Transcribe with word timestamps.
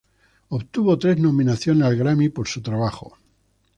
Obtuvo 0.49 0.97
tres 0.97 1.19
nominaciones 1.19 1.83
al 1.83 1.95
Grammy 1.95 2.29
por 2.29 2.47
su 2.47 2.63
trabajo. 2.63 3.19